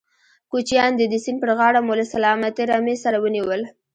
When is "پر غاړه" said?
1.41-1.79